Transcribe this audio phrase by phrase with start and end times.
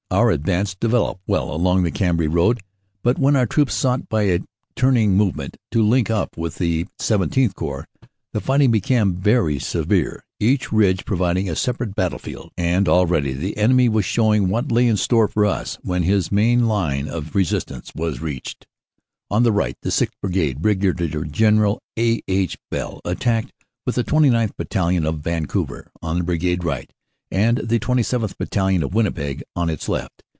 [0.11, 2.59] Our advance developed well along the Cambrai road,
[3.01, 4.41] but when our troops sought by a
[4.75, 7.87] turning movement to link up with the XVII Corps,
[8.33, 13.87] the fighting became very severe, each ridge providing a separate battlefield, and already the enemy
[13.87, 17.93] was showing what lay in store for us when his main line of resist ance
[17.95, 18.67] was reached.
[19.29, 20.11] On the right, the 6th.
[20.21, 21.31] Brigade, Brig.
[21.31, 22.21] General A.
[22.27, 22.57] H.
[22.69, 23.53] Bell, attacked
[23.85, 24.57] with the 29th.
[24.57, 26.91] Battalion, of Vancouver, on the Bri gade right,
[27.33, 28.37] and the 27th.
[28.37, 30.21] Battalion, of Winnipeg, on its left.